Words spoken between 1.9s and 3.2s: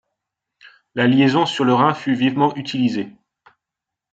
fut vivement utilisée.